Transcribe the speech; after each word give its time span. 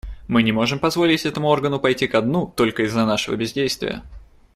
Мы 0.27 0.41
не 0.41 0.51
можем 0.51 0.79
позволить 0.79 1.27
этому 1.27 1.47
органу 1.49 1.79
пойти 1.79 2.07
ко 2.07 2.21
дну 2.23 2.51
только 2.57 2.81
из-за 2.87 3.05
нашего 3.05 3.35
бездействия. 3.35 4.01